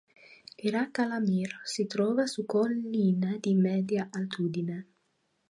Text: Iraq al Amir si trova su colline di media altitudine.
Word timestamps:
Iraq 0.69 1.01
al 1.03 1.11
Amir 1.17 1.51
si 1.73 1.85
trova 1.85 2.25
su 2.25 2.43
colline 2.47 3.37
di 3.39 3.53
media 3.53 4.07
altitudine. 4.11 4.87